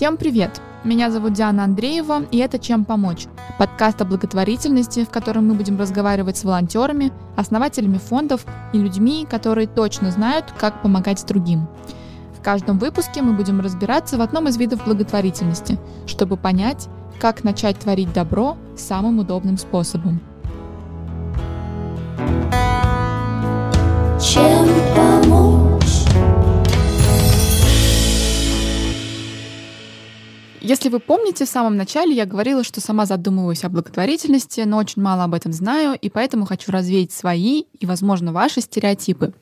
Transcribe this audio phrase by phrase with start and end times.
[0.00, 0.62] Всем привет!
[0.82, 3.26] Меня зовут Диана Андреева, и это «Чем помочь?»
[3.58, 9.66] Подкаст о благотворительности, в котором мы будем разговаривать с волонтерами, основателями фондов и людьми, которые
[9.66, 11.68] точно знают, как помогать другим.
[12.34, 16.88] В каждом выпуске мы будем разбираться в одном из видов благотворительности, чтобы понять,
[17.20, 20.22] как начать творить добро самым удобным способом.
[24.18, 25.19] Чем помочь?
[30.60, 35.00] Если вы помните, в самом начале я говорила, что сама задумываюсь о благотворительности, но очень
[35.00, 39.32] мало об этом знаю, и поэтому хочу развеять свои и, возможно, ваши стереотипы.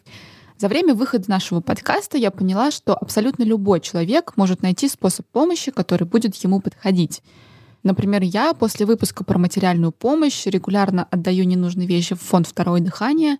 [0.58, 5.72] За время выхода нашего подкаста я поняла, что абсолютно любой человек может найти способ помощи,
[5.72, 7.20] который будет ему подходить.
[7.82, 13.38] Например, я после выпуска про материальную помощь регулярно отдаю ненужные вещи в фонд «Второе дыхание»,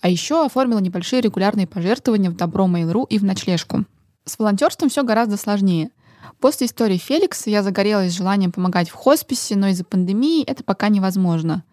[0.00, 3.84] а еще оформила небольшие регулярные пожертвования в Добро Mail.ru и в ночлежку.
[4.24, 5.90] С волонтерством все гораздо сложнее.
[6.40, 11.64] После истории Феликса я загорелась желанием помогать в хосписе, но из-за пандемии это пока невозможно.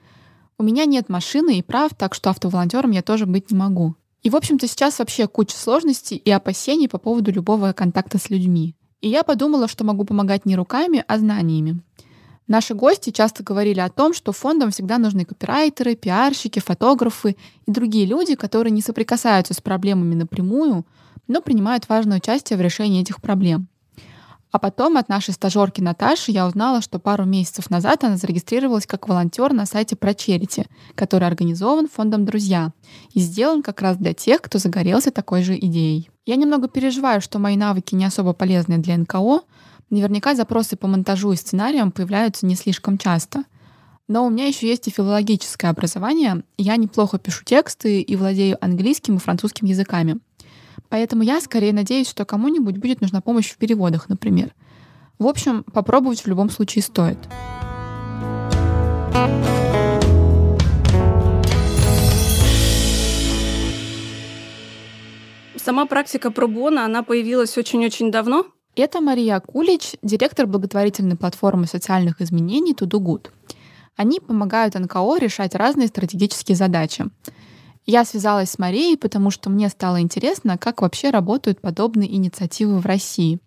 [0.57, 3.95] У меня нет машины и прав, так что автоволонтером я тоже быть не могу.
[4.23, 8.75] И, в общем-то, сейчас вообще куча сложностей и опасений по поводу любого контакта с людьми.
[9.01, 11.81] И я подумала, что могу помогать не руками, а знаниями.
[12.47, 18.05] Наши гости часто говорили о том, что фондам всегда нужны копирайтеры, пиарщики, фотографы и другие
[18.05, 20.85] люди, которые не соприкасаются с проблемами напрямую,
[21.27, 23.67] но принимают важное участие в решении этих проблем.
[24.57, 29.07] А потом от нашей стажерки Наташи я узнала, что пару месяцев назад она зарегистрировалась как
[29.07, 32.73] волонтер на сайте ProCharity, который организован фондом «Друзья»
[33.13, 36.09] и сделан как раз для тех, кто загорелся такой же идеей.
[36.25, 39.41] Я немного переживаю, что мои навыки не особо полезны для НКО.
[39.91, 43.43] Наверняка запросы по монтажу и сценариям появляются не слишком часто.
[44.07, 46.41] Но у меня еще есть и филологическое образование.
[46.57, 50.17] Я неплохо пишу тексты и владею английским и французским языками.
[50.89, 54.53] Поэтому я скорее надеюсь, что кому-нибудь будет нужна помощь в переводах, например.
[55.19, 57.17] В общем, попробовать в любом случае стоит.
[65.55, 68.45] Сама практика пробона, она появилась очень-очень давно.
[68.75, 73.31] Это Мария Кулич, директор благотворительной платформы социальных изменений Тудугуд.
[73.95, 77.05] Они помогают НКО решать разные стратегические задачи.
[77.89, 82.85] Я связалась с Марией, потому что мне стало интересно, как вообще работают подобные инициативы в
[82.85, 83.39] России.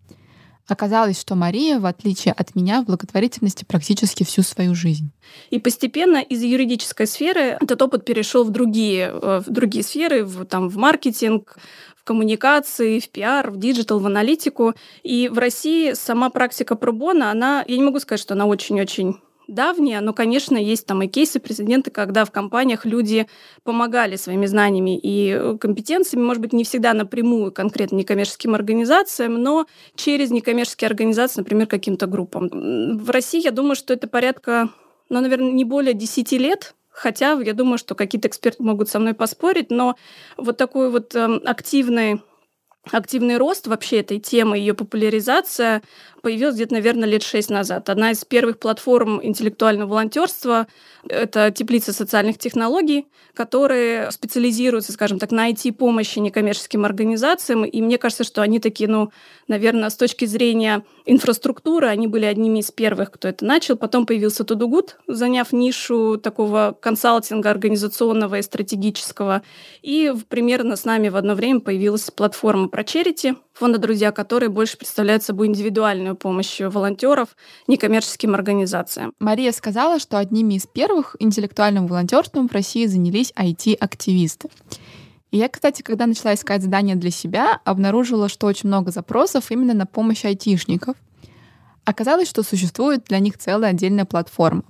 [0.67, 5.11] Оказалось, что Мария, в отличие от меня, в благотворительности практически всю свою жизнь.
[5.51, 10.47] И постепенно из юридической сферы этот опыт перешел в другие, э, в другие сферы, в,
[10.47, 11.59] там, в маркетинг,
[11.97, 14.73] в коммуникации, в пиар, в digital, в аналитику.
[15.03, 19.21] И в России сама практика pro bono, она, я не могу сказать, что она очень-очень
[19.55, 23.27] давняя, но, конечно, есть там и кейсы прецеденты, когда в компаниях люди
[23.63, 29.67] помогали своими знаниями и э, компетенциями, может быть, не всегда напрямую конкретно некоммерческим организациям, но
[29.95, 32.49] через некоммерческие организации, например, каким-то группам.
[32.99, 34.71] В России, я думаю, что это порядка,
[35.09, 39.15] ну, наверное, не более 10 лет, Хотя я думаю, что какие-то эксперты могут со мной
[39.15, 39.97] поспорить, но
[40.37, 42.21] вот такой вот э, активный
[42.91, 45.83] активный рост вообще этой темы, ее популяризация
[46.21, 47.89] появилась где-то, наверное, лет шесть назад.
[47.89, 50.67] Одна из первых платформ интеллектуального волонтерства—
[51.09, 57.65] это теплица социальных технологий, которые специализируются, скажем так, на IT-помощи некоммерческим организациям.
[57.65, 59.11] И мне кажется, что они такие, ну,
[59.49, 63.77] наверное, с точки зрения инфраструктуры, они были одними из первых, кто это начал.
[63.77, 69.43] Потом появился Тудугут, заняв нишу такого консалтинга организационного и стратегического.
[69.83, 75.23] И примерно с нами в одно время появилась платформа ProCharity, фонда «Друзья», которые больше представляют
[75.23, 77.37] собой индивидуальную помощь волонтеров
[77.67, 79.13] некоммерческим организациям.
[79.19, 84.49] Мария сказала, что одними из первых интеллектуальным волонтерством в России занялись IT-активисты.
[85.31, 89.75] И я, кстати, когда начала искать задания для себя, обнаружила, что очень много запросов именно
[89.75, 90.97] на помощь айтишников.
[91.85, 94.65] Оказалось, что существует для них целая отдельная платформа.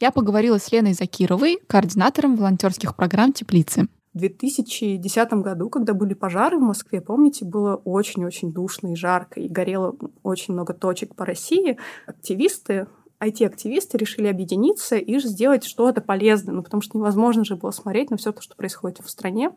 [0.00, 3.88] Я поговорила с Леной Закировой, координатором волонтерских программ «Теплицы».
[4.14, 9.48] В 2010 году, когда были пожары в Москве, помните, было очень-очень душно и жарко, и
[9.48, 11.78] горело очень много точек по России.
[12.06, 12.86] Активисты
[13.20, 18.16] IT-активисты решили объединиться и сделать что-то полезное, ну, потому что невозможно же было смотреть на
[18.16, 19.50] все то, что происходит в стране.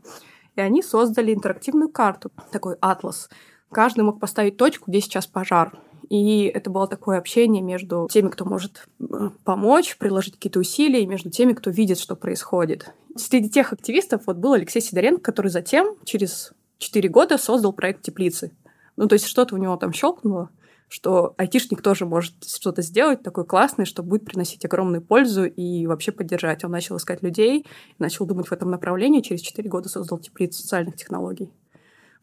[0.56, 3.30] И они создали интерактивную карту, такой атлас.
[3.71, 5.77] Каждый мог поставить точку, где сейчас пожар.
[6.09, 11.07] И это было такое общение между теми, кто может э, помочь, приложить какие-то усилия, и
[11.07, 12.94] между теми, кто видит, что происходит.
[13.15, 18.51] Среди тех активистов вот был Алексей Сидоренко, который затем, через 4 года, создал проект «Теплицы».
[18.95, 20.50] Ну, то есть что-то у него там щелкнуло,
[20.88, 26.12] что айтишник тоже может что-то сделать такое классное, что будет приносить огромную пользу и вообще
[26.12, 26.63] поддержать.
[26.63, 27.65] Он начал искать людей,
[28.00, 31.51] начал думать в этом направлении, через 4 года создал теплицу социальных технологий.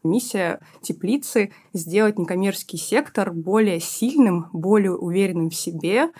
[0.05, 6.11] Миссия теплицы— сделать некоммерческий сектор более сильным, более уверенным в себе,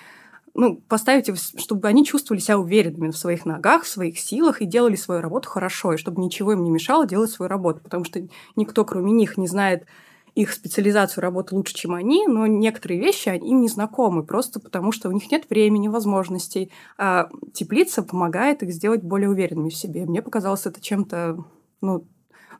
[0.56, 1.30] ну, поставить,
[1.60, 5.50] чтобы они чувствовали себя уверенными в своих ногах, в своих силах и делали свою работу
[5.50, 9.38] хорошо, и чтобы ничего им не мешало делать свою работу, потому что никто, кроме них,
[9.38, 9.86] не знает
[10.34, 15.10] их специализацию работы лучше, чем они, но некоторые вещи им не знакомы, просто потому что
[15.10, 16.72] у них нет времени, возможностей.
[16.98, 20.06] А теплица помогает их сделать более уверенными в себе.
[20.06, 21.46] Мне показалось это чем-то
[21.82, 22.06] ну,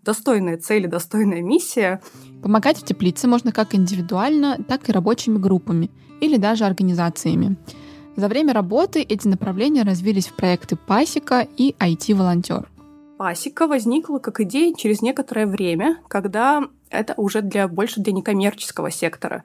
[0.06, 2.02] достойная цель и достойная миссия.
[2.42, 5.90] Помогать в теплице можно как индивидуально, так и рабочими группами
[6.22, 7.58] или даже организациями.
[8.16, 12.70] За время работы эти направления развились в проекты «Пасека» и «IT-волонтер».
[13.18, 19.44] Пасека возникла как идея через некоторое время, когда это уже для, больше для некоммерческого сектора.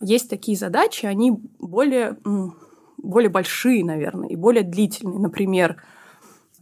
[0.00, 2.18] Есть такие задачи, они более,
[2.98, 5.18] более большие, наверное, и более длительные.
[5.18, 5.82] Например,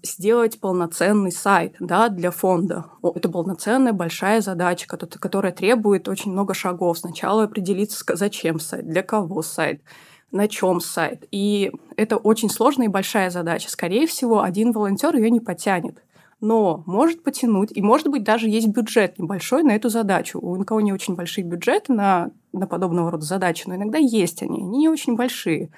[0.02, 2.86] сделать полноценный сайт да, для фонда.
[3.02, 6.98] Это полноценная большая задача, которая требует очень много шагов.
[6.98, 9.82] Сначала определиться, зачем сайт, для кого сайт,
[10.30, 11.26] на чем сайт.
[11.30, 13.70] И это очень сложная и большая задача.
[13.70, 16.02] Скорее всего, один волонтер ее не потянет
[16.42, 20.40] но может потянуть, и, может быть, даже есть бюджет небольшой на эту задачу.
[20.40, 24.58] У НКО не очень большие бюджеты на, на подобного рода задачи, но иногда есть они,
[24.58, 25.70] они не очень большие.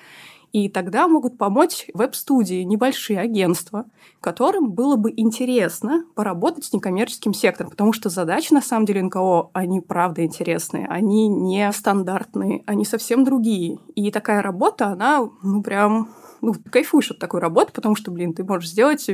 [0.54, 3.86] И тогда могут помочь веб-студии, небольшие агентства,
[4.20, 9.50] которым было бы интересно поработать с некоммерческим сектором, потому что задачи, на самом деле, НКО,
[9.52, 13.80] они правда интересные, они не стандартные, они совсем другие.
[13.96, 18.44] И такая работа, она, ну, прям ну, кайфуешь от такой работы, потому что, блин, ты
[18.44, 19.10] можешь сделать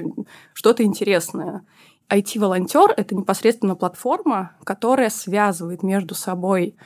[0.53, 1.63] что-то интересное.
[2.11, 6.77] IT-волонтер— это непосредственно платформа, которая связывает между собой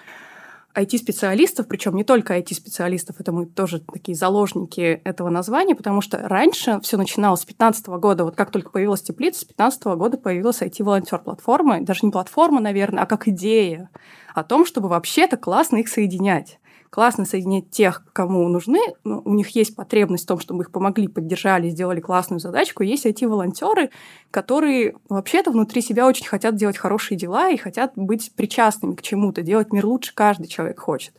[0.74, 6.80] IT-специалистов, причем не только IT-специалистов, это мы тоже такие заложники этого названия, потому что раньше
[6.82, 11.18] все начиналось с 2015 года, вот как только появилась теплица, с 2015 года появилась IT-волонтер
[11.18, 13.90] платформа, даже не платформа, наверное, а как идея
[14.34, 16.58] о том, чтобы вообще-то классно их соединять
[16.94, 21.08] классно соединять тех, кому нужны, ну, у них есть потребность в том, чтобы их помогли,
[21.08, 22.84] поддержали, сделали классную задачку.
[22.84, 23.90] Есть IT-волонтеры,
[24.30, 29.42] которые вообще-то внутри себя очень хотят делать хорошие дела и хотят быть причастными к чему-то,
[29.42, 31.14] делать мир лучше каждый человек хочет.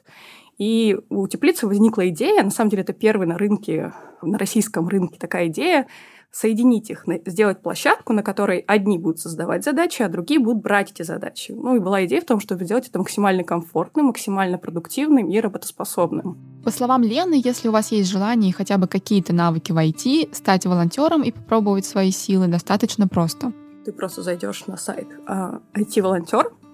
[0.57, 3.91] И у теплицы возникла идея, на самом деле это первый на рынке,
[4.21, 5.87] на российском рынке такая идея,
[6.35, 11.01] соединить их, сделать площадку, на которой одни будут создавать задачи, а другие будут брать эти
[11.01, 11.53] задачи.
[11.53, 16.37] Ну и была идея в том, чтобы сделать это максимально комфортным, максимально продуктивным и работоспособным.
[16.65, 20.35] По словам Лены, если у вас есть желание и хотя бы какие-то навыки в IT,
[20.35, 23.53] стать волонтером и попробовать свои силы достаточно просто.
[23.85, 26.67] Ты просто зайдешь на сайт IT-волонтер а,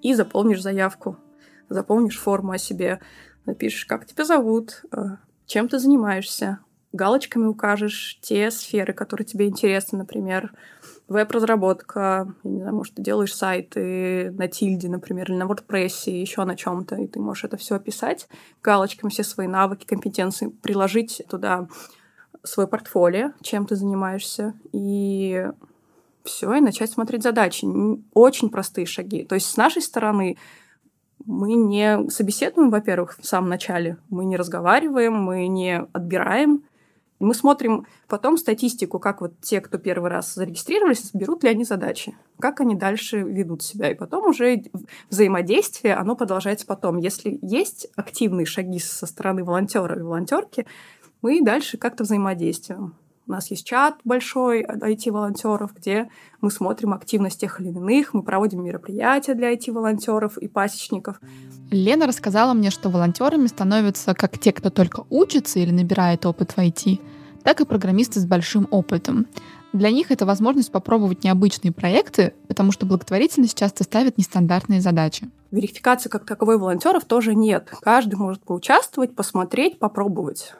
[0.00, 1.18] и заполнишь заявку,
[1.68, 3.00] заполнишь форму о себе,
[3.44, 6.60] напишешь, как тебя зовут, а, чем ты занимаешься,
[6.92, 10.52] галочками укажешь те сферы, которые тебе интересны, например,
[11.08, 16.56] веб-разработка, не знаю, может, ты делаешь сайты на Тильде, например, или на WordPress, еще на
[16.56, 18.28] чем-то, и ты можешь это все описать,
[18.62, 21.68] галочками все свои навыки, компетенции, приложить туда
[22.42, 25.46] свой портфолио, чем ты занимаешься, и
[26.24, 27.66] все, и начать смотреть задачи.
[28.14, 29.24] Очень простые шаги.
[29.24, 30.36] То есть с нашей стороны
[31.24, 36.64] мы не собеседуем, во-первых, в самом начале, мы не разговариваем, мы не отбираем,
[37.24, 42.16] мы смотрим потом статистику, как вот те, кто первый раз зарегистрировались, берут ли они задачи,
[42.38, 43.90] как они дальше ведут себя.
[43.90, 44.64] И потом уже
[45.10, 46.98] взаимодействие, оно продолжается потом.
[46.98, 50.66] Если есть активные шаги со стороны волонтера и волонтерки,
[51.20, 52.94] мы дальше как-то взаимодействуем.
[53.26, 56.08] У нас есть чат большой IT-волонтеров, где
[56.40, 61.20] мы смотрим активность тех или иных, мы проводим мероприятия для IT-волонтеров и пасечников.
[61.70, 66.58] Лена рассказала мне, что волонтерами становятся как те, кто только учится или набирает опыт в
[66.58, 67.00] IT,
[67.44, 69.26] так и программисты с большим опытом.
[69.72, 75.30] Для них это возможность попробовать необычные проекты, потому что благотворительность часто ставит нестандартные задачи.
[75.50, 77.72] Верификации как таковой волонтеров тоже нет.
[77.80, 80.54] Каждый может поучаствовать, посмотреть, попробовать.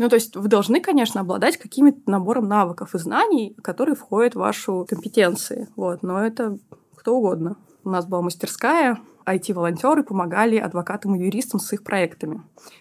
[0.00, 4.38] Ну, то есть вы должны, конечно, обладать каким-то набором навыков и знаний, которые входят в
[4.38, 5.68] вашу компетенции.
[5.76, 6.56] Вот, но это
[6.96, 7.56] кто угодно.
[7.84, 12.36] У нас была мастерская, IT-волонтеры помогали адвокатам и юристам с их проектами.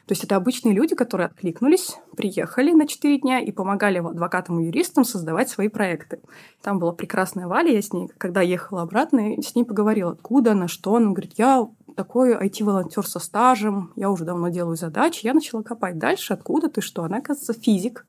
[0.06, 4.68] То есть это обычные люди, которые откликнулись, приехали на 4 дня и помогали адвокатам и
[4.68, 6.22] юристам создавать свои проекты.
[6.62, 10.70] Там была прекрасная Валя, я с ней, когда ехала обратно, с ней поговорила, откуда она,
[10.70, 10.96] что.
[10.96, 11.68] Она говорит, я
[12.00, 15.25] такой IT-волонтер со стажем, я уже давно делаю задачи.
[15.25, 17.03] Я начала копать дальше, откуда ты, что.
[17.03, 18.08] Она, оказывается, физик,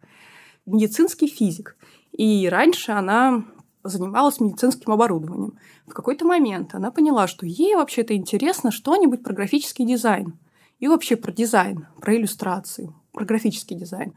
[0.64, 1.76] медицинский физик.
[2.12, 3.44] И раньше она
[3.82, 5.58] занималась медицинским оборудованием.
[5.88, 10.38] В какой-то момент она поняла, что ей вообще-то интересно что-нибудь про графический дизайн.
[10.78, 14.12] И вообще про дизайн, про иллюстрации, про графический дизайн.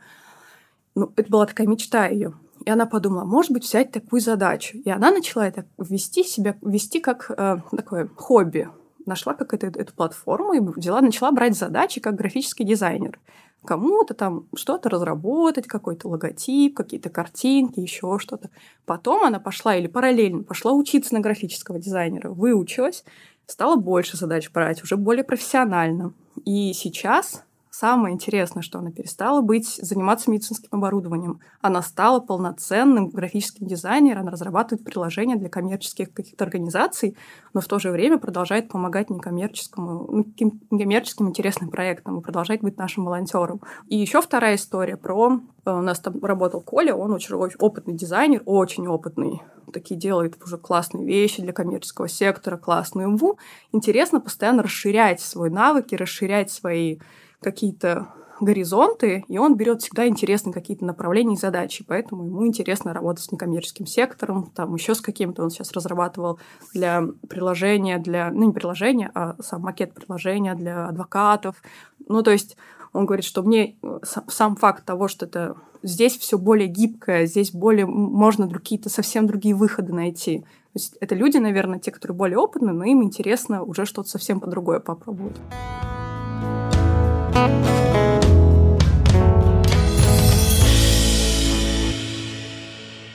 [0.93, 2.35] Ну, это была такая мечта ее.
[2.63, 4.77] И она подумала, может быть, взять такую задачу.
[4.77, 8.69] И она начала это вести себя, вести как э, такое хобби.
[9.05, 13.19] Нашла как это, эту платформу и взяла, начала брать задачи как графический дизайнер.
[13.65, 18.49] Кому-то там что-то разработать, какой-то логотип, какие-то картинки, еще что-то.
[18.85, 23.05] Потом она пошла или параллельно пошла учиться на графического дизайнера, выучилась,
[23.45, 26.13] стала больше задач брать, уже более профессионально.
[26.43, 27.43] И сейчас
[27.75, 31.39] Самое интересное, что она перестала быть, заниматься медицинским оборудованием.
[31.59, 37.17] Она стала полноценным графическим дизайнером, она разрабатывает приложения для коммерческих каких-то организаций,
[37.51, 40.25] но в то же время продолжает помогать некоммерческому, ну,
[40.69, 43.59] некоммерческим интересным проектам и продолжает быть нашим волонтером.
[43.87, 45.39] И еще вторая история про...
[45.65, 49.41] Э, у нас там работал Коля, он очень, опытный дизайнер, очень опытный
[49.73, 53.39] такие делает уже классные вещи для коммерческого сектора, классную МВУ.
[53.71, 56.99] Интересно постоянно расширять свои навыки, расширять свои
[57.43, 58.07] какие-то
[58.39, 63.31] горизонты, и он берет всегда интересные какие-то направления и задачи, поэтому ему интересно работать с
[63.31, 66.39] некоммерческим сектором, там еще с каким-то он сейчас разрабатывал
[66.73, 71.61] для приложения, для, ну не приложения, а сам макет приложения для адвокатов.
[72.07, 72.57] Ну то есть
[72.91, 77.51] он говорит, что мне э, сам факт того, что это здесь все более гибкое, здесь
[77.51, 80.39] более можно какие-то совсем другие выходы найти.
[80.39, 84.39] То есть это люди, наверное, те, которые более опытны, но им интересно уже что-то совсем
[84.39, 85.37] по другое попробовать.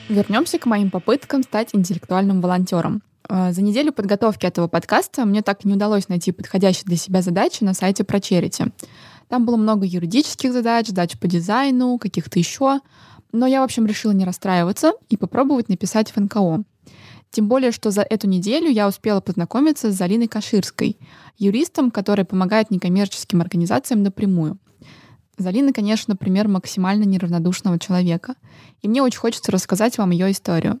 [0.09, 3.03] Вернемся к моим попыткам стать интеллектуальным волонтером.
[3.29, 7.21] Э, за неделю подготовки этого подкаста мне так и не удалось найти подходящие для себя
[7.21, 8.71] задачи на сайте про Charity.
[9.27, 12.79] Там было много юридических задач, задач по дизайну, каких-то еще.
[13.31, 16.63] Но я, в общем, решила не расстраиваться и попробовать написать в НКО.
[17.31, 20.97] Тем более, что за эту неделю я успела познакомиться с Залиной Каширской,
[21.37, 24.57] юристом, который помогает некоммерческим организациям напрямую.
[25.37, 28.35] Залина, конечно, пример максимально неравнодушного человека.
[28.81, 30.79] И мне очень хочется рассказать вам ее историю.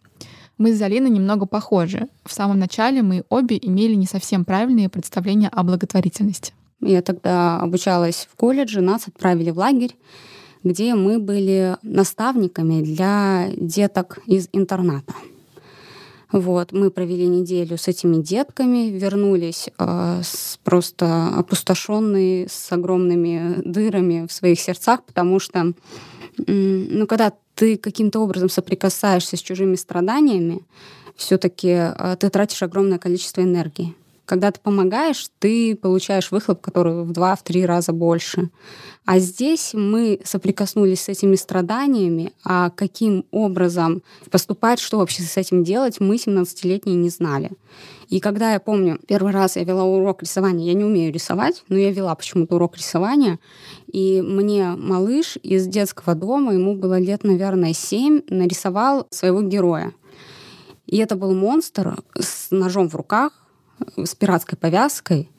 [0.57, 2.09] Мы с Залиной немного похожи.
[2.25, 6.53] В самом начале мы обе имели не совсем правильные представления о благотворительности.
[6.81, 9.95] Я тогда обучалась в колледже, нас отправили в лагерь,
[10.63, 15.13] где мы были наставниками для деток из интерната.
[16.31, 24.27] Вот, мы провели неделю с этими детками, вернулись э, с просто опустошенные, с огромными дырами
[24.27, 25.73] в своих сердцах, потому что,
[26.37, 30.61] ну, когда ты каким-то образом соприкасаешься с чужими страданиями,
[31.15, 33.95] все-таки э, ты тратишь огромное количество энергии.
[34.29, 38.51] Когда ты помогаешь, ты получаешь выхлоп, который в два, в три раза больше.
[39.03, 45.63] А здесь мы соприкоснулись с этими страданиями, а каким образом поступать, что вообще с этим
[45.63, 47.49] делать, мы, 17-летние, не знали.
[48.07, 51.75] И когда я помню, первый раз я вела урок рисования, я не умею рисовать, но
[51.75, 53.39] я вела почему-то урок рисования,
[53.91, 59.91] и мне малыш из детского дома, ему было лет, наверное, 7, нарисовал своего героя.
[60.85, 63.33] И это был монстр с ножом в руках,
[63.97, 65.29] с пиратской повязкой.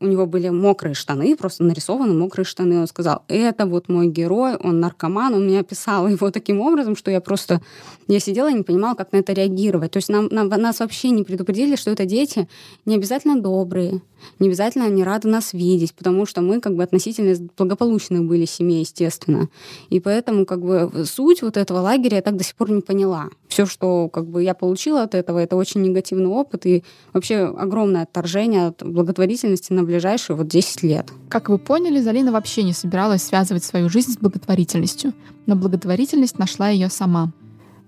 [0.00, 2.80] У него были мокрые штаны, просто нарисованы мокрые штаны.
[2.80, 5.34] Он сказал, это вот мой герой, он наркоман.
[5.34, 7.60] Он меня описал его таким образом, что я просто...
[8.08, 9.92] Я сидела и не понимала, как на это реагировать.
[9.92, 12.48] То есть нам, нам, нас вообще не предупредили, что это дети
[12.86, 14.00] не обязательно добрые,
[14.38, 18.80] не обязательно они рады нас видеть, потому что мы как бы относительно благополучных были семей,
[18.80, 19.48] естественно.
[19.88, 23.28] И поэтому как бы суть вот этого лагеря я так до сих пор не поняла.
[23.48, 28.02] Все, что как бы я получила от этого, это очень негативный опыт и вообще огромное
[28.02, 31.10] отторжение от благотворительности на ближайшие вот 10 лет.
[31.28, 35.12] Как вы поняли, Залина вообще не собиралась связывать свою жизнь с благотворительностью,
[35.46, 37.32] но благотворительность нашла ее сама.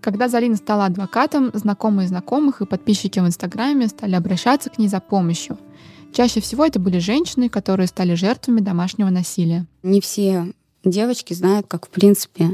[0.00, 5.00] Когда Залина стала адвокатом, знакомые знакомых и подписчики в Инстаграме стали обращаться к ней за
[5.00, 5.58] помощью—
[6.12, 9.66] Чаще всего это были женщины, которые стали жертвами домашнего насилия.
[9.82, 10.52] Не все
[10.84, 12.50] девочки знают, как, в принципе,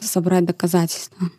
[0.00, 1.30] собрать доказательства.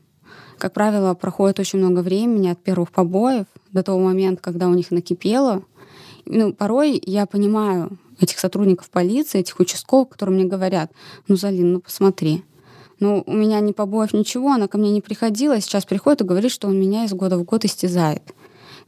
[0.57, 4.91] Как правило, проходит очень много времени от первых побоев до того момента, когда у них
[4.91, 5.63] накипело.
[6.33, 10.89] Ну, порой я понимаю этих сотрудников полиции, этих участковых, которые мне говорят,
[11.27, 12.45] ну, Залин, ну посмотри,
[13.01, 16.53] ну, у меня не побоев, ничего, она ко мне не приходила, сейчас приходит и говорит,
[16.53, 18.23] что он меня из года в год истязает.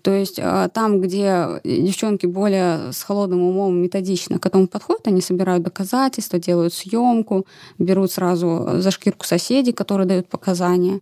[0.04, 5.22] То есть а, там, где девчонки более с холодным умом методично к этому подходят, они
[5.22, 7.46] собирают доказательства, делают съемку,
[7.78, 11.02] берут сразу за шкирку соседей, которые дают показания.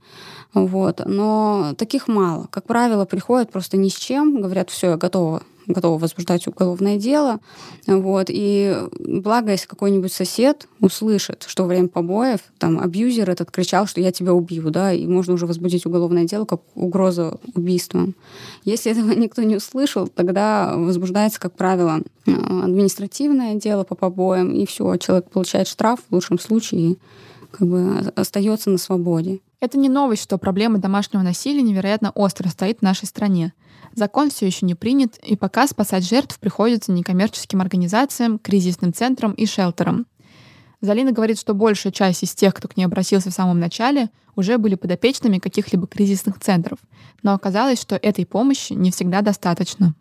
[0.53, 1.01] Вот.
[1.05, 2.47] Но таких мало.
[2.51, 7.39] Как правило, приходят просто ни с чем, говорят, все, я готова готова возбуждать уголовное дело.
[7.87, 8.27] Вот.
[8.29, 14.01] И благо, если какой-нибудь сосед услышит, что во время побоев там абьюзер этот кричал, что
[14.01, 18.15] я тебя убью, да, и можно уже возбудить уголовное дело как угроза убийством.
[18.63, 24.97] Если этого никто не услышал, тогда возбуждается, как правило, административное дело по побоям, и все,
[24.97, 26.97] человек получает штраф в лучшем случае
[27.51, 29.41] как бы остается на свободе.
[29.61, 33.53] Это не новость, что проблема домашнего насилия невероятно остро стоит в нашей стране.
[33.93, 39.45] Закон все еще не принят, и пока спасать жертв приходится некоммерческим организациям, кризисным центрам и
[39.45, 40.07] шелтерам.
[40.81, 44.57] Залина говорит, что большая часть из тех, кто к ней обратился в самом начале, уже
[44.57, 46.79] были подопечными каких-либо кризисных центров.
[47.21, 49.93] Но оказалось, что этой помощи не всегда достаточно.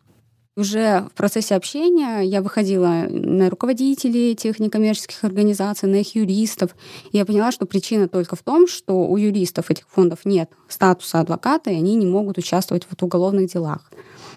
[0.61, 6.77] Уже в процессе общения я выходила на руководителей этих некоммерческих организаций, на их юристов.
[7.13, 11.21] И я поняла, что причина только в том, что у юристов этих фондов нет статуса
[11.21, 13.91] адвоката, и они не могут участвовать в уголовных делах.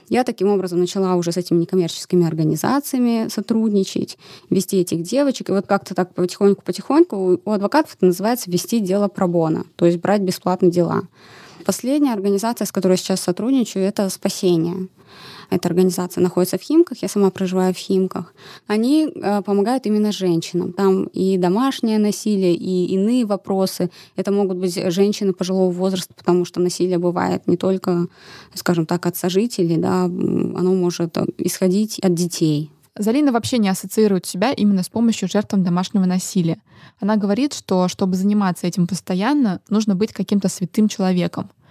[0.07, 4.17] Я таким образом начала уже с этими некоммерческими организациями сотрудничать,
[4.49, 5.49] вести этих девочек.
[5.49, 10.21] И вот как-то так потихоньку-потихоньку у адвокатов это называется вести дело пробона, то есть брать
[10.21, 11.01] бесплатные дела.
[11.65, 14.87] Последняя организация, с которой я сейчас сотрудничаю, это «Спасение»
[15.49, 18.33] эта организация находится в Химках, я сама проживаю в Химках,
[18.67, 20.73] они э, помогают именно женщинам.
[20.73, 23.89] Там и домашнее насилие, и иные вопросы.
[24.15, 28.07] Это могут быть женщины пожилого возраста, потому что насилие бывает не только,
[28.53, 32.71] скажем так, от сожителей, да, оно может исходить от детей.
[32.95, 36.61] Залина вообще не ассоциирует себя именно с помощью жертвам домашнего насилия.
[36.99, 41.49] Она говорит, что чтобы заниматься этим постоянно, нужно быть каким-то святым человеком—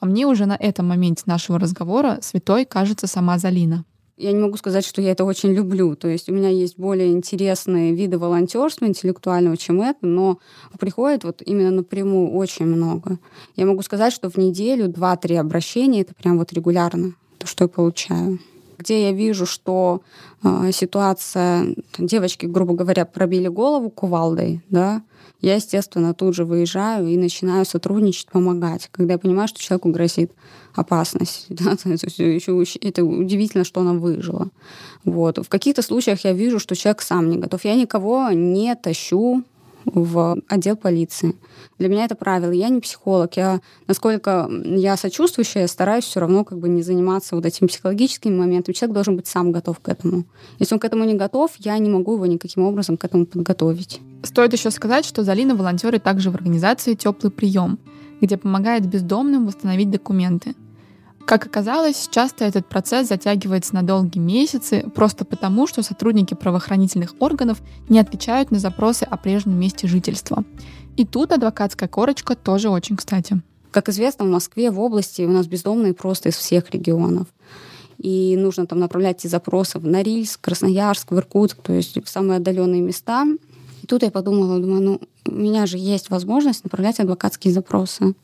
[0.00, 3.84] а мне уже на этом моменте нашего разговора святой кажется сама Залина.
[4.16, 5.96] Я не могу сказать, что я это очень люблю.
[5.96, 10.38] То есть у меня есть более интересные виды волонтерства интеллектуального, чем это, но
[10.78, 13.18] приходит вот именно напрямую очень много.
[13.56, 17.68] Я могу сказать, что в неделю два-три обращения это прям вот регулярно то, что я
[17.68, 18.38] получаю
[18.80, 20.00] где я вижу, что
[20.42, 25.02] э, ситуация, девочки, грубо говоря, пробили голову кувалдой, да,
[25.40, 30.32] я, естественно, тут же выезжаю и начинаю сотрудничать, помогать, когда я понимаю, что человеку грозит
[30.74, 31.46] опасность.
[31.48, 31.76] Да?
[32.80, 34.48] Это удивительно, что она выжила.
[35.04, 35.38] Вот.
[35.38, 37.64] В каких-то случаях я вижу, что человек сам не готов.
[37.64, 39.44] Я никого не тащу
[39.84, 41.34] в отдел полиции.
[41.78, 42.50] Для меня это правило.
[42.50, 43.36] Я не психолог.
[43.36, 48.36] Я, насколько я сочувствующая, я стараюсь все равно как бы не заниматься вот этим психологическим
[48.38, 48.74] моментом.
[48.74, 50.24] Человек должен быть сам готов к этому.
[50.58, 54.00] Если он к этому не готов, я не могу его никаким образом к этому подготовить.
[54.22, 57.78] Стоит еще сказать, что Залина волонтеры также в организации «Теплый прием»,
[58.20, 60.54] где помогает бездомным восстановить документы.
[61.24, 67.60] Как оказалось, часто этот процесс затягивается на долгие месяцы просто потому, что сотрудники правоохранительных органов
[67.88, 70.44] не отвечают на запросы о прежнем месте жительства.
[70.96, 73.40] И тут адвокатская корочка тоже очень кстати.
[73.70, 77.28] Как известно, в Москве, в области у нас бездомные просто из всех регионов.
[77.98, 82.38] И нужно там направлять эти запросы в Норильск, Красноярск, в Иркутск, то есть в самые
[82.38, 83.26] отдаленные места.
[83.82, 88.14] И тут я подумала, думаю, ну, у меня же есть возможность направлять адвокатские запросы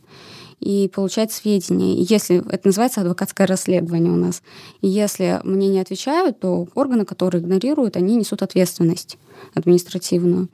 [0.61, 2.03] и получать сведения.
[2.03, 4.43] Если это называется адвокатское расследование у нас.
[4.81, 9.19] И если мне не отвечают, то органы, которые игнорируют, они несут ответственность
[9.55, 10.49] административную.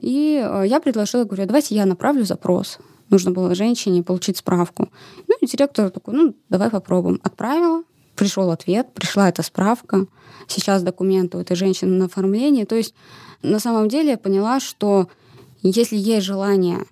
[0.00, 2.78] И э, я предложила, говорю, давайте я направлю запрос.
[3.10, 4.90] Нужно было женщине получить справку.
[5.26, 7.20] Ну и директор такой, ну давай попробуем.
[7.22, 7.82] Отправила,
[8.16, 10.06] пришел ответ, пришла эта справка.
[10.46, 12.64] Сейчас документы у этой женщины на оформлении.
[12.64, 12.94] То есть
[13.42, 15.08] на самом деле я поняла, что
[15.62, 16.84] если есть желание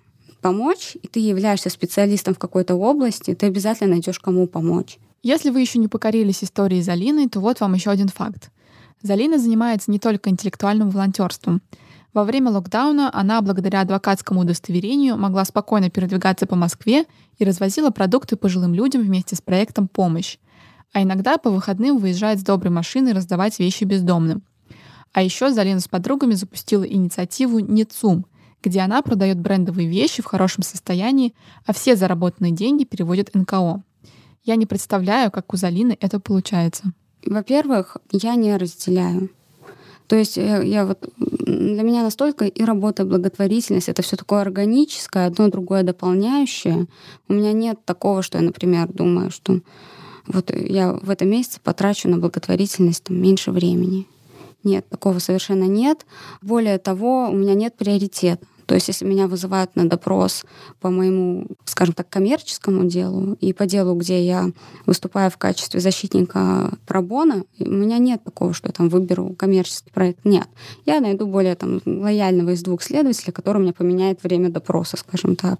[0.47, 4.97] помочь, и ты являешься специалистом в какой-то области, ты обязательно найдешь кому помочь.
[5.21, 8.49] Если вы еще не покорились историей Залины, то вот вам еще один факт.
[9.01, 11.61] Залина занимается не только интеллектуальным волонтерством.
[12.13, 17.03] Во время локдауна она, благодаря адвокатскому удостоверению, могла спокойно передвигаться по Москве
[17.39, 20.37] и развозила продукты пожилым людям вместе с проектом «Помощь».
[20.93, 24.43] А иногда по выходным выезжает с доброй машиной раздавать вещи бездомным.
[25.11, 28.25] А еще Залина с подругами запустила инициативу «Нецум»,
[28.63, 31.33] где она продает брендовые вещи в хорошем состоянии,
[31.65, 33.83] а все заработанные деньги переводит НКО.
[34.43, 36.85] Я не представляю, как у Залины это получается.
[37.25, 39.29] Во-первых, я не разделяю.
[40.07, 44.41] То есть я, я вот для меня настолько и работа, и благотворительность это все такое
[44.41, 46.87] органическое, одно другое дополняющее.
[47.27, 49.59] У меня нет такого, что я, например, думаю, что
[50.25, 54.07] вот я в этом месяце потрачу на благотворительность там, меньше времени.
[54.63, 56.05] Нет, такого совершенно нет.
[56.41, 58.45] Более того, у меня нет приоритета.
[58.67, 60.43] То есть, если меня вызывают на допрос
[60.81, 64.51] по моему, скажем так, коммерческому делу и по делу, где я
[64.85, 70.25] выступаю в качестве защитника пробона, у меня нет такого, что я там выберу коммерческий проект.
[70.25, 70.47] Нет.
[70.85, 75.59] Я найду более там лояльного из двух следователей, который мне поменяет время допроса, скажем так.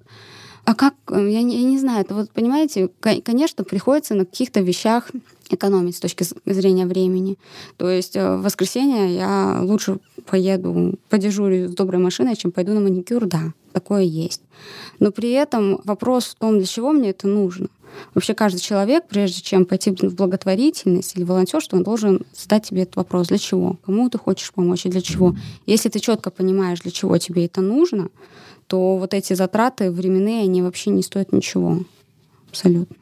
[0.66, 4.60] А как, э, я не, я не знаю, это вот, понимаете, конечно, приходится на каких-то
[4.60, 5.10] вещах
[5.54, 7.38] экономить с точки зрения времени.
[7.78, 12.82] То есть э, в воскресенье я лучше поеду, подежурю с доброй машиной, чем пойду на
[12.82, 14.42] маникюр, да, такое есть.
[15.00, 17.68] Но при этом вопрос в том, для чего мне это нужно.
[18.14, 22.98] Вообще каждый человек, прежде чем пойти в благотворительность или волонтерство, он должен задать себе этот
[22.98, 25.36] вопрос, для чего, кому ты хочешь помочь и для чего.
[25.66, 28.10] Если ты четко понимаешь, для чего тебе это нужно,
[28.68, 31.80] то вот эти затраты временные, они вообще не стоят ничего.
[32.50, 32.96] Абсолютно.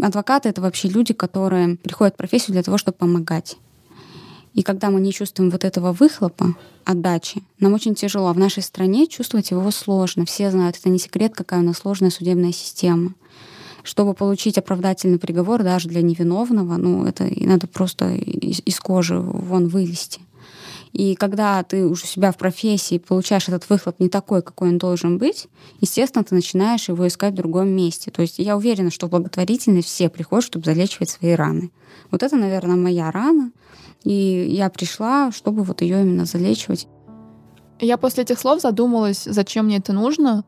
[0.00, 3.56] Адвокаты— это вообще люди, которые приходят в профессию для того, чтобы помогать.
[4.54, 8.28] И когда мы не чувствуем вот этого выхлопа, отдачи, нам очень тяжело.
[8.28, 10.26] А в нашей стране чувствовать его сложно.
[10.26, 13.14] Все знают, это не секрет, какая у нас сложная судебная система.
[13.82, 19.68] Чтобы получить оправдательный приговор даже для невиновного, ну, это надо просто из, из кожи вон
[19.68, 20.20] вылезти.
[20.92, 25.18] И когда ты уже себя в профессии получаешь этот выхлоп не такой, какой он должен
[25.18, 25.48] быть,
[25.80, 28.10] естественно, ты начинаешь его искать в другом месте.
[28.10, 29.14] То есть я уверена, что в
[29.82, 31.70] все приходят, чтобы залечивать свои раны.
[32.10, 33.52] Вот это, наверное, моя рана.
[34.04, 36.88] И я пришла, чтобы вот ее именно залечивать.
[37.80, 40.44] Я после этих слов задумалась, зачем мне это нужно,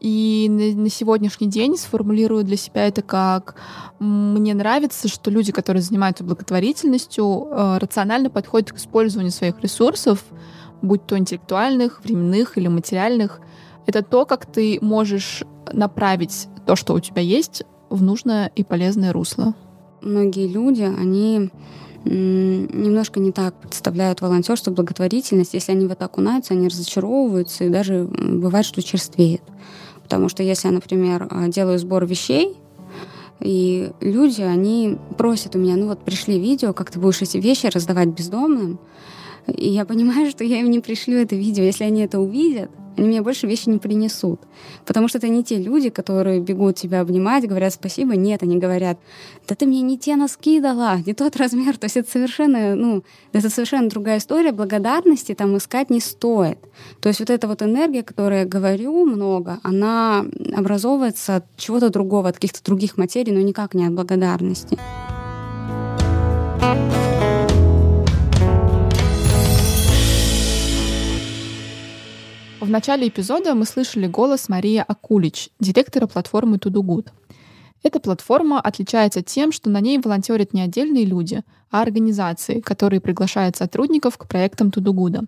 [0.00, 3.56] и на, сегодняшний день сформулирую для себя это как
[3.98, 10.24] мне нравится, что люди, которые занимаются благотворительностью, э, рационально подходят к использованию своих ресурсов,
[10.82, 13.40] будь то интеллектуальных, временных или материальных.
[13.86, 19.12] Это то, как ты можешь направить то, что у тебя есть, в нужное и полезное
[19.12, 19.54] русло.
[20.02, 21.50] Многие люди, они
[22.04, 25.54] немножко не так представляют волонтерство, благотворительность.
[25.54, 29.42] Если они в это окунаются, они разочаровываются и даже бывает, что черствеют.
[30.06, 32.56] Потому что если я, например, э, делаю сбор вещей,
[33.40, 37.66] и люди, они просят у меня, ну вот пришли видео, как ты будешь эти вещи
[37.66, 38.78] раздавать бездомным,
[39.48, 41.64] и я понимаю, что я им не пришлю это видео.
[41.64, 44.40] Если они это увидят, они мне больше вещи не принесут.
[44.84, 48.16] Потому что это не те люди, которые бегут тебя обнимать, говорят спасибо.
[48.16, 48.98] Нет, они говорят,
[49.46, 51.76] да ты мне не те носки дала, не тот размер.
[51.76, 54.52] То есть это совершенно, ну, это совершенно другая история.
[54.52, 56.58] Благодарности там искать не стоит.
[57.00, 62.28] То есть вот эта вот энергия, которую я говорю много, она образовывается от чего-то другого,
[62.28, 64.78] от каких-то других материй, но никак не от благодарности.
[72.58, 77.12] В начале эпизода мы слышали голос Марии Акулич, директора платформы Тудугуд.
[77.82, 83.56] Эта платформа отличается тем, что на ней волонтерят не отдельные люди, а организации, которые приглашают
[83.56, 85.24] сотрудников к проектам Тудугуда.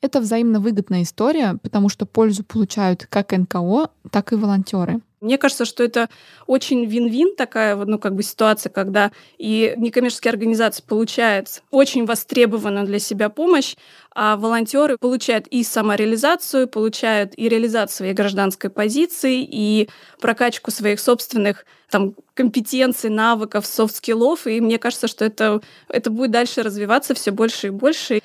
[0.00, 5.00] Это взаимно выгодная история, потому что пользу получают как НКО, так и волонтеры.
[5.20, 6.10] Мне кажется, что это
[6.46, 12.98] очень вин-вин такая ну, как бы ситуация, когда и некоммерческие организации получают очень востребованную для
[12.98, 13.76] себя помощь,
[14.14, 19.88] а волонтеры получают и самореализацию, получают и реализацию своей гражданской позиции, и
[20.20, 24.46] прокачку своих собственных там, компетенций, навыков, soft skill ов.
[24.46, 28.20] И мне кажется, что это, это будет дальше развиваться все больше и больше.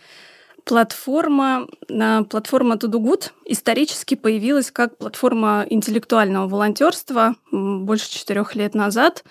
[0.65, 1.67] Платформа,
[2.29, 9.23] платформа ToDoGood исторически появилась как платформа интеллектуального волонтерства больше четырех лет назад.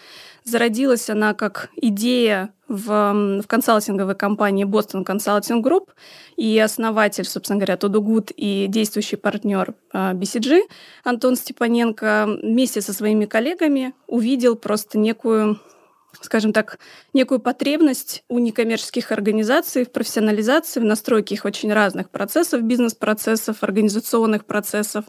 [0.45, 5.89] Зародилась она как идея в, в консалтинговой компании Boston Consulting Group,
[6.37, 10.63] и основатель, собственно говоря, Тудугуд и действующий партнер BCG
[11.05, 15.61] Антон Степаненко вместе со своими коллегами увидел просто некую
[16.21, 16.79] скажем так,
[17.13, 24.45] некую потребность у некоммерческих организаций в профессионализации, в настройке их очень разных процессов, бизнес-процессов, организационных
[24.45, 25.05] процессов.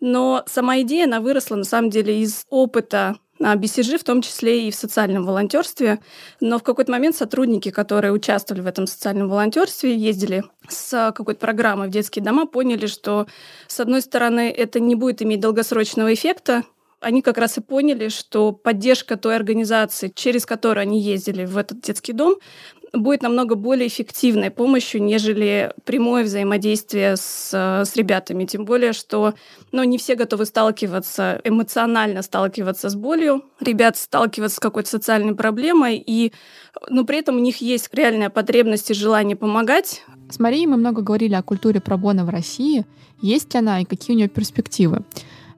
[0.00, 4.70] Но сама идея, она выросла на самом деле из опыта BCG, в том числе и
[4.70, 5.98] в социальном волонтерстве.
[6.40, 11.88] Но в какой-то момент сотрудники, которые участвовали в этом социальном волонтерстве, ездили с какой-то программой
[11.88, 13.26] в детские дома, поняли, что,
[13.66, 16.62] с одной стороны, это не будет иметь долгосрочного эффекта,
[17.02, 21.80] они как раз и поняли, что поддержка той организации, через которую они ездили в этот
[21.80, 22.36] детский дом,
[22.92, 28.44] будет намного более эффективной помощью, нежели прямое взаимодействие с, с ребятами.
[28.44, 29.34] Тем более, что
[29.72, 33.44] ну, не все готовы сталкиваться, эмоционально сталкиваться с болью.
[33.60, 36.32] Ребят сталкиваться с какой-то социальной проблемой, и,
[36.90, 40.02] но при этом у них есть реальная потребность и желание помогать.
[40.30, 42.84] С Марией мы много говорили о культуре пробона в России.
[43.22, 45.02] Есть ли она и какие у нее перспективы?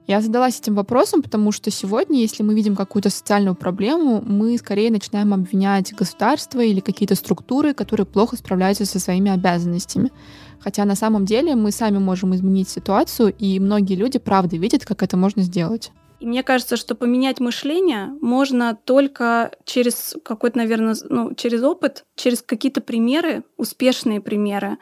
[0.07, 4.91] Я задалась этим вопросом, потому что сегодня, если мы видим какую-то социальную проблему, мы скорее
[4.91, 10.11] начинаем обвинять государство или какие-то структуры, которые плохо справляются со своими обязанностями.
[10.59, 15.01] Хотя на самом деле мы сами можем изменить ситуацию, и многие люди правда видят, как
[15.01, 15.91] это можно сделать.
[16.19, 22.41] И мне кажется, что поменять мышление можно только через какой-то, наверное, ну, через опыт, через
[22.43, 24.77] какие-то примеры, успешные примеры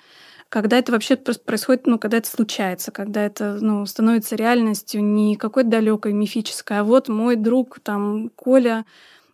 [0.53, 5.71] когда это вообще происходит, ну, когда это случается, когда это, ну, становится реальностью не какой-то
[5.71, 8.85] далекой мифической, а вот мой друг, там, Коля,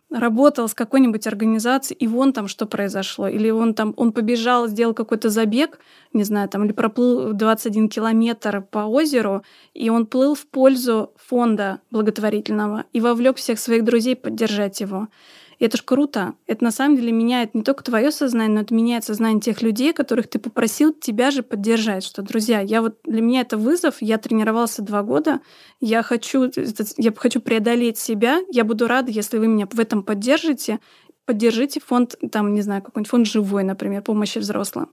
[0.08, 3.28] работал с какой-нибудь организацией, и вон там что произошло.
[3.28, 5.80] Или он там, он побежал, сделал какой-то забег,
[6.14, 9.42] не знаю, там, или проплыл 21 километр по озеру,
[9.74, 15.08] и он плыл в пользу фонда благотворительного и вовлек всех своих друзей поддержать его.
[15.60, 16.34] И это ж круто.
[16.46, 19.92] Это на самом деле меняет не только твое сознание, но это меняет сознание тех людей,
[19.92, 22.02] которых ты попросил тебя же поддержать.
[22.02, 23.96] Что, друзья, я вот для меня это вызов.
[24.00, 25.40] Я тренировался два года.
[25.78, 26.50] Я хочу,
[26.96, 28.40] я хочу преодолеть себя.
[28.50, 30.80] Я буду рада, если вы меня в этом поддержите.
[31.26, 34.90] Поддержите фонд, там, не знаю, какой-нибудь фонд живой, например, помощи взрослым.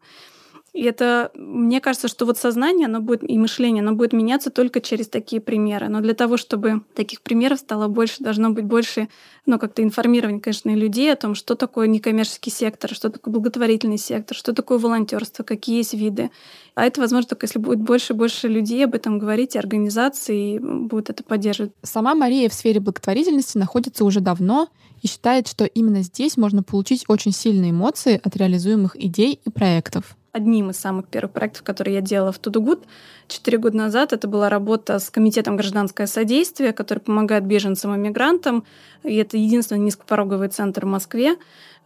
[0.74, 4.82] И это, мне кажется, что вот сознание, оно будет, и мышление, оно будет меняться только
[4.82, 5.88] через такие примеры.
[5.88, 9.08] Но для того, чтобы таких примеров стало больше, должно быть больше,
[9.46, 14.38] ну, как-то информирования, конечно, людей о том, что такое некоммерческий сектор, что такое благотворительный сектор,
[14.38, 16.30] что такое волонтерство, какие есть виды.
[16.76, 20.60] А это возможно только если будет больше и больше людей об этом говорить, и организации
[20.60, 21.72] будут это поддерживать.
[21.82, 24.68] Сама Мария в сфере благотворительности находится уже давно
[25.02, 30.17] и считает, что именно здесь можно получить очень сильные эмоции от реализуемых идей и проектов
[30.32, 32.84] одним из самых первых проектов, которые я делала в Тудугуд.
[33.28, 38.64] Четыре года назад это была работа с Комитетом гражданское содействие, который помогает беженцам и мигрантам.
[39.04, 41.38] И это единственный низкопороговый центр в Москве.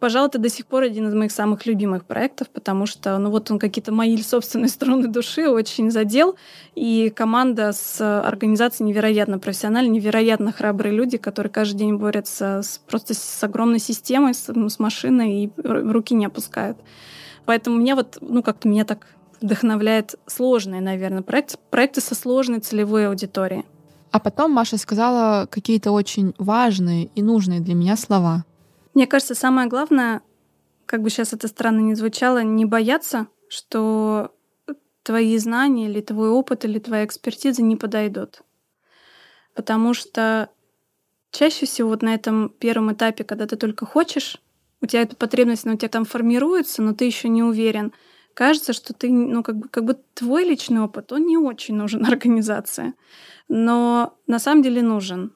[0.01, 3.51] Пожалуй, это до сих пор один из моих самых любимых проектов, потому что, ну вот
[3.51, 6.35] он какие-то мои собственные струны души очень задел,
[6.73, 13.13] и команда с организацией невероятно профессиональная, невероятно храбрые люди, которые каждый день борются с, просто
[13.13, 16.79] с огромной системой, с, с машиной и руки не опускают.
[17.45, 19.07] Поэтому меня вот, ну, как-то меня так
[19.41, 23.65] вдохновляет сложные, наверное, проекты, проекты со сложной целевой аудиторией.
[24.11, 28.45] А потом Маша сказала какие-то очень важные и нужные для меня слова.
[28.93, 30.21] Мне кажется, самое главное,
[30.85, 34.31] как бы сейчас это странно не звучало, не бояться, что
[35.03, 38.41] твои знания или твой опыт или твоя экспертиза не подойдут.
[39.55, 40.49] Потому что
[41.31, 44.41] чаще всего вот на этом первом этапе, когда ты только хочешь
[44.81, 47.93] у тебя эта потребность, она у тебя там формируется, но ты еще не уверен.
[48.33, 52.05] Кажется, что ты, ну, как бы, как бы твой личный опыт, он не очень нужен
[52.07, 52.93] организации.
[53.47, 55.33] Но на самом деле нужен.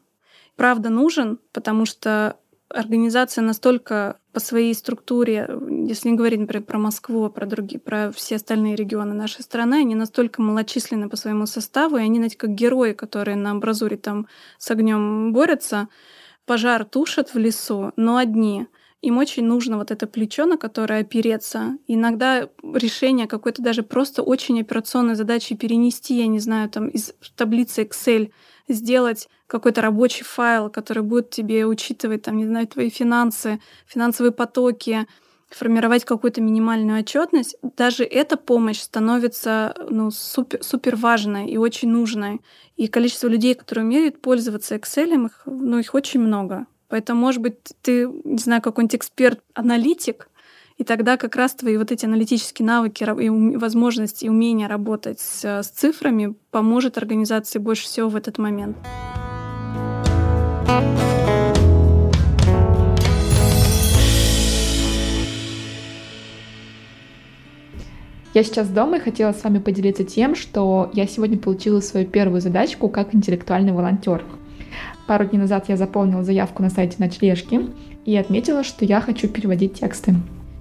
[0.55, 2.38] Правда нужен, потому что
[2.69, 5.49] организация настолько по своей структуре,
[5.88, 9.75] если не говорить, например, про Москву, а про другие, про все остальные регионы нашей страны,
[9.75, 14.27] они настолько малочисленны по своему составу, и они, знаете, как герои, которые на амбразуре там
[14.58, 15.89] с огнем борются,
[16.45, 18.67] пожар тушат в лесу, но одни—
[19.05, 21.77] им очень нужно вот это плечо, на которое опереться.
[21.85, 27.83] Иногда решение какой-то даже просто очень операционной задачи перенести, я не знаю, там из таблицы
[27.83, 28.31] Excel
[28.67, 35.05] сделать какой-то рабочий файл, который будет тебе учитывать, там, не знаю, твои финансы, финансовые потоки,
[35.51, 42.41] формировать какую-то минимальную отчетность, даже эта помощь становится ну, супер, супер важной и очень нужной.
[42.75, 46.65] И количество людей, которые умеют пользоваться Excel, их, ну, их очень много.
[46.87, 50.29] Поэтому, может быть, ты, не знаю, какой-нибудь эксперт-аналитик,
[50.77, 55.43] и тогда как раз твои вот эти аналитические навыки и возможности и умения работать с,
[55.45, 58.77] с цифрами поможет организации больше всего в этот момент.
[68.33, 72.41] Я сейчас дома и хотела с вами поделиться тем, что я сегодня получила свою первую
[72.41, 74.25] задачку как интеллектуальный волонтер.
[75.07, 77.61] Пару дней назад я заполнила заявку на сайте ночлежки
[78.05, 80.15] и отметила, что я хочу переводить тексты.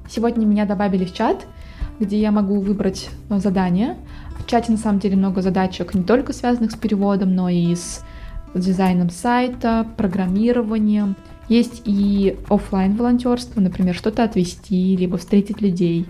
[0.09, 1.47] Сегодня меня добавили в чат,
[1.99, 3.97] где я могу выбрать э, задание.
[4.39, 8.05] В чате на самом деле много задачек, не только связанных с переводом, но и с
[8.55, 11.17] дизайном сайта, программированием.
[11.49, 16.07] Есть и офлайн волонтерство, например, что-то отвести, либо встретить людей.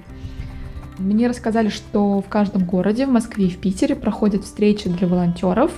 [0.99, 5.73] Мне рассказали, что в каждом городе, в Москве и в Питере проходят встречи для волонтеров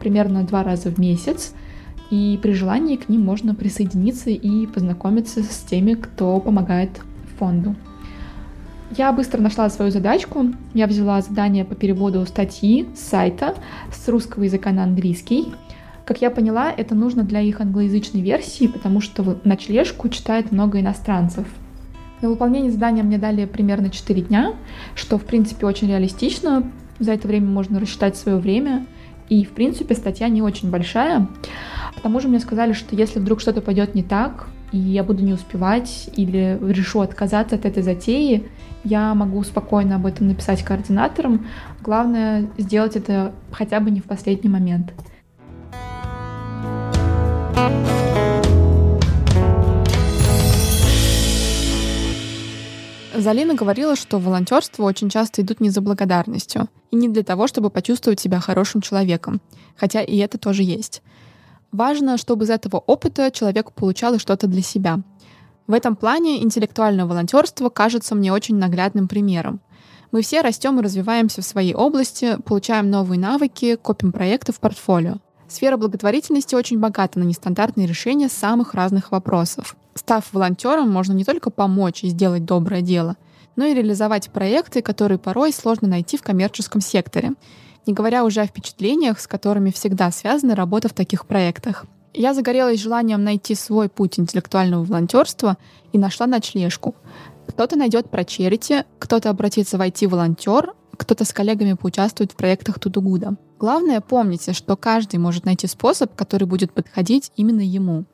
[0.00, 1.54] примерно два раза в месяц
[2.10, 6.90] и при желании к ним можно присоединиться и познакомиться с теми, кто помогает
[7.38, 7.74] фонду.
[8.96, 10.46] Я быстро нашла свою задачку.
[10.74, 13.54] Я взяла задание по переводу статьи с сайта
[13.92, 15.54] с русского языка на английский.
[16.04, 21.46] Как я поняла, это нужно для их англоязычной версии, потому что ночлежку читает много иностранцев.
[22.20, 24.54] На выполнение задания мне дали примерно 4 дня,
[24.96, 26.68] что, в принципе, очень реалистично.
[26.98, 28.86] За это время можно рассчитать свое время.
[29.28, 31.28] И, в принципе, статья не очень большая.
[31.96, 35.22] К тому же мне сказали, что если вдруг что-то пойдет не так, и я буду
[35.22, 38.48] не успевать или решу отказаться от этой затеи,
[38.84, 41.46] я могу спокойно об этом написать координаторам.
[41.82, 44.92] Главное сделать это хотя бы не в последний момент.
[53.14, 57.68] Залина говорила, что волонтерство очень часто идут не за благодарностью и не для того, чтобы
[57.68, 59.42] почувствовать себя хорошим человеком,
[59.76, 61.02] хотя и это тоже есть.
[61.72, 65.00] Важно, чтобы из этого опыта человек получал что-то для себя.
[65.66, 69.60] В этом плане интеллектуальное волонтерство кажется мне очень наглядным примером.
[70.10, 75.18] Мы все растем и развиваемся в своей области, получаем новые навыки, копим проекты в портфолио.
[75.46, 79.76] Сфера благотворительности очень богата на нестандартные решения самых разных вопросов.
[79.94, 83.16] Став волонтером, можно не только помочь и сделать доброе дело,
[83.54, 87.32] но и реализовать проекты, которые порой сложно найти в коммерческом секторе,
[87.86, 91.86] не говоря уже о впечатлениях, с которыми всегда связана работа в таких проектах.
[92.12, 95.56] Я загорелась желанием найти свой путь интеллектуального волонтерства
[95.92, 96.96] и нашла ночлежку.
[97.46, 103.36] Кто-то найдет про черити, кто-то обратится в IT-волонтер, кто-то с коллегами поучаствует в проектах Тудугуда.
[103.58, 108.04] Главное, помните, что каждый может найти способ, который будет подходить именно ему.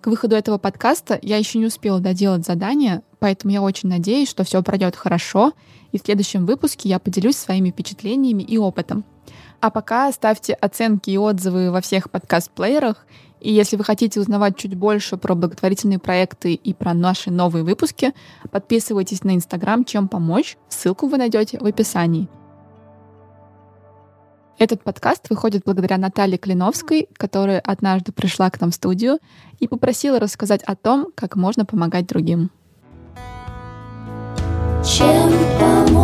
[0.00, 4.44] К выходу этого подкаста я еще не успела доделать задание, поэтому я очень надеюсь, что
[4.44, 5.52] все пройдет хорошо,
[5.92, 9.04] и в следующем выпуске я поделюсь своими впечатлениями и опытом.
[9.60, 13.04] А пока ставьте оценки и отзывы во всех подкаст-плеерах
[13.40, 18.12] и если вы хотите узнавать чуть больше про благотворительные проекты и про наши новые выпуски,
[18.50, 20.58] подписывайтесь на Инстаграм «Чем помочь».
[20.68, 22.28] Ссылку вы найдете в описании.
[24.58, 29.18] Этот подкаст выходит благодаря Наталье Клиновской, которая однажды пришла к нам в студию
[29.58, 32.50] и попросила рассказать о том, как можно помогать другим.
[34.82, 35.06] 肩
[35.58, 35.99] 膀。